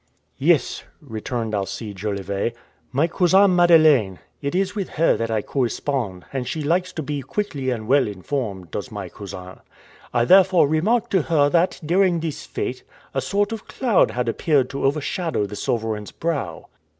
[0.39, 2.55] "Yes," returned Alcide Jolivet,
[2.91, 4.17] "my cousin Madeleine.
[4.41, 8.07] It is with her that I correspond, and she likes to be quickly and well
[8.07, 9.59] informed, does my cousin.
[10.11, 12.81] I therefore remarked to her that, during this fête,
[13.13, 16.67] a sort of cloud had appeared to overshadow the sovereign's brow."